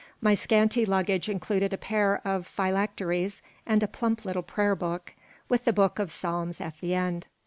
[0.19, 5.13] My scanty luggage included a pair of phylacteries and a plump little prayer book,
[5.47, 7.27] with the Book of Psalms at the end.